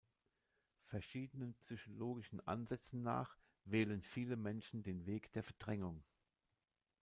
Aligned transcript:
Verschiedenen 0.85 1.53
psychologischen 1.59 2.39
Ansätzen 2.47 3.03
nach 3.03 3.37
wählen 3.65 4.01
viele 4.01 4.35
Menschen 4.35 4.81
den 4.81 5.05
Weg 5.05 5.31
der 5.33 5.43
Verdrängung. 5.43 6.03